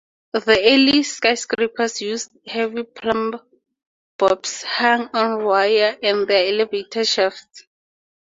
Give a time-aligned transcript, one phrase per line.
[0.33, 7.65] The early skyscrapers used heavy plumb-bobs, hung on wire in their elevator shafts.